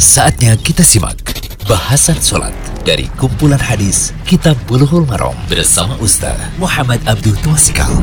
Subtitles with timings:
[0.00, 1.20] Saatnya kita simak
[1.68, 2.56] bahasan sholat
[2.88, 8.00] dari kumpulan hadis Kitab Bulughul Maram bersama Ustaz Muhammad Abdul Twasikal.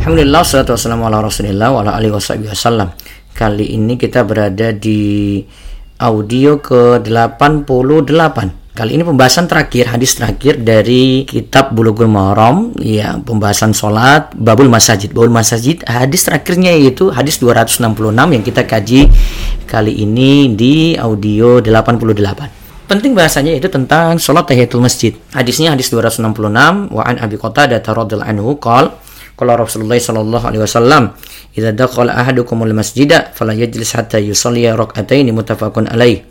[0.00, 2.16] Alhamdulillah, salatu wassalamu ala rasulillah wa ala alihi
[2.48, 2.96] wasallam.
[3.36, 5.44] Kali ini kita berada di
[6.00, 8.38] audio ke-88.
[8.72, 15.12] Kali ini pembahasan terakhir, hadis terakhir dari kitab Bulughul Maram, ya, pembahasan sholat, Babul Masajid.
[15.12, 19.12] Babul Masajid, hadis terakhirnya yaitu hadis 266 yang kita kaji
[19.68, 22.88] kali ini di audio 88.
[22.88, 25.12] Penting bahasanya itu tentang sholat tahiyatul masjid.
[25.36, 28.88] Hadisnya hadis 266 wa an Abi Qatadah radhiyallahu anhu qol
[29.36, 31.12] qala Rasulullah sallallahu alaihi wasallam
[31.52, 36.24] idza dakhala ahadukumul masjida fala yajlis hatta yusalli rak'ataini muttafaqun alaih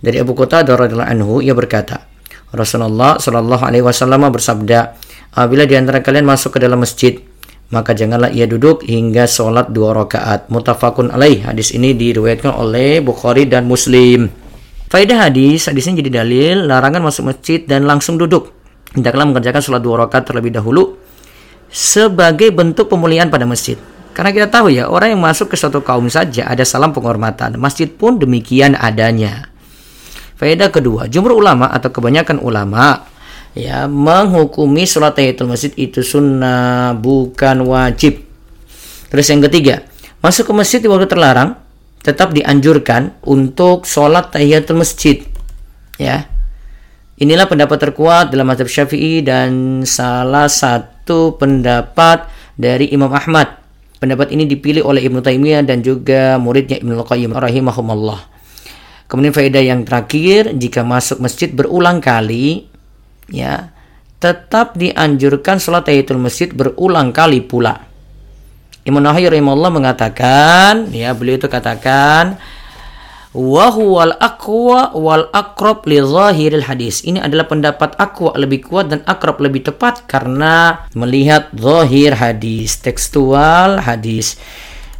[0.00, 2.04] dari Abu Qatadah radhiyallahu anhu ia berkata,
[2.52, 4.94] Rasulullah shallallahu alaihi wasallam bersabda,
[5.32, 7.18] apabila di antara kalian masuk ke dalam masjid,
[7.66, 10.46] maka janganlah ia duduk hingga sholat dua rakaat.
[10.52, 11.42] Mutafakun alaih.
[11.42, 14.30] Hadis ini diriwayatkan oleh Bukhari dan Muslim.
[14.86, 18.54] Faidah hadis, hadisnya jadi dalil larangan masuk masjid dan langsung duduk.
[18.94, 20.94] Hendaklah mengerjakan sholat dua rakaat terlebih dahulu
[21.66, 23.74] sebagai bentuk pemulihan pada masjid.
[24.14, 27.58] Karena kita tahu ya, orang yang masuk ke suatu kaum saja ada salam penghormatan.
[27.60, 29.52] Masjid pun demikian adanya.
[30.40, 33.04] Faedah kedua, jumhur ulama atau kebanyakan ulama
[33.56, 38.20] ya menghukumi sholat tahiyatul masjid itu sunnah bukan wajib.
[39.08, 39.88] Terus yang ketiga,
[40.20, 41.56] masuk ke masjid di waktu terlarang
[42.04, 45.24] tetap dianjurkan untuk sholat tahiyatul masjid.
[45.96, 46.28] Ya,
[47.16, 52.28] inilah pendapat terkuat dalam mazhab Syafi'i dan salah satu pendapat
[52.60, 53.64] dari Imam Ahmad.
[53.96, 58.36] Pendapat ini dipilih oleh Ibnu Taimiyah dan juga muridnya Ibnu Qayyim rahimahumullah.
[59.08, 62.68] Kemudian faedah yang terakhir, jika masuk masjid berulang kali,
[63.30, 63.70] ya,
[64.18, 67.84] tetap dianjurkan sholat tahiyatul masjid berulang kali pula.
[68.86, 72.38] Imam Nawawi rahimahullah mengatakan, ya beliau itu katakan,
[73.34, 77.02] wa huwal aqwa wal akrab li zahiril hadis.
[77.02, 83.82] Ini adalah pendapat aqwa lebih kuat dan akrab lebih tepat karena melihat zahir hadis, tekstual
[83.82, 84.38] hadis.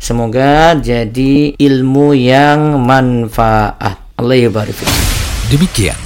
[0.03, 4.03] Semoga jadi ilmu yang manfaat.
[4.19, 4.77] Allah yabarik.
[5.47, 6.06] Demikian